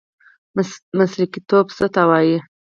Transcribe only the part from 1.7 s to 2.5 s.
څه ته وایي؟